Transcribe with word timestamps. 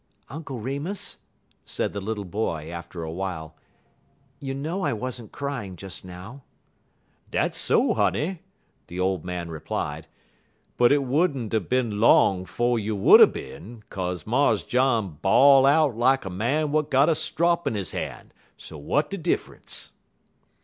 "Uncle 0.31 0.59
Remus," 0.59 1.17
said 1.63 1.93
the 1.93 2.01
little 2.01 2.25
boy, 2.25 2.71
after 2.71 3.03
a 3.03 3.11
while, 3.11 3.55
"you 4.39 4.51
know 4.51 4.81
I 4.81 4.93
wasn't 4.93 5.31
crying 5.31 5.75
just 5.75 6.03
now." 6.03 6.41
"Dat's 7.29 7.59
so, 7.59 7.93
honey," 7.93 8.41
the 8.87 8.99
old 8.99 9.23
man 9.23 9.49
replied, 9.51 10.07
"but 10.75 10.87
't 10.91 10.97
would 11.03 11.37
n't 11.37 11.53
er 11.53 11.59
bin 11.59 11.99
long 12.01 12.45
'fo' 12.45 12.77
you 12.77 12.95
would 12.95 13.21
er 13.21 13.27
bin, 13.27 13.83
kaze 13.91 14.25
Mars 14.25 14.63
John 14.63 15.19
bawl 15.21 15.67
out 15.67 15.95
lak 15.95 16.25
a 16.25 16.31
man 16.31 16.71
w'at 16.73 16.89
got 16.89 17.07
a 17.07 17.13
strop 17.13 17.67
in 17.67 17.75
he 17.75 17.83
han', 17.95 18.31
so 18.57 18.79
w'at 18.79 19.11
de 19.11 19.19
diff'unce?" 19.19 19.91